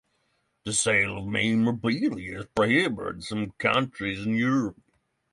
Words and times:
The 0.65 0.73
sale 0.73 1.19
of 1.19 1.27
memorabilia 1.27 2.39
is 2.39 2.45
prohibited 2.55 3.15
in 3.17 3.21
some 3.21 3.51
countries 3.59 4.25
in 4.25 4.33
Europe. 4.35 4.81